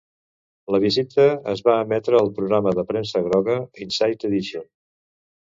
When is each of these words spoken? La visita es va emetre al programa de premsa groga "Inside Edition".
La 0.75 0.79
visita 0.85 1.25
es 1.53 1.61
va 1.67 1.75
emetre 1.83 2.19
al 2.21 2.31
programa 2.39 2.73
de 2.79 2.87
premsa 2.93 3.23
groga 3.29 3.59
"Inside 3.87 4.29
Edition". 4.31 4.69